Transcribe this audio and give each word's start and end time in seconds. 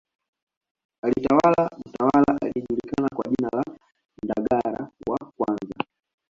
Alitawala 1.03 1.69
mtawala 1.85 2.37
aliyejulikana 2.41 3.09
kwa 3.15 3.25
jina 3.31 3.49
la 3.53 3.63
Ndagara 4.23 4.89
wa 5.07 5.17
kwanza 5.37 5.83